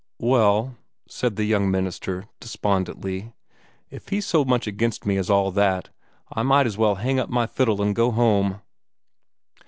[0.19, 0.77] "Well,"
[1.07, 3.33] said the young minister, despondently,
[3.91, 5.89] "if he's as much against me as all that,
[6.33, 8.61] I might as well hang up my fiddle and go home."